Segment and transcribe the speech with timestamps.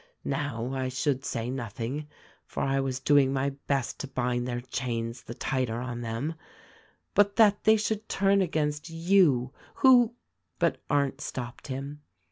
[0.25, 2.07] Now, I should say nothing,
[2.47, 6.33] for I was doing my best to bind their chains the tighter on them;
[7.13, 10.15] but that they should turn against you, who"
[10.57, 12.01] But Arndt stopped him.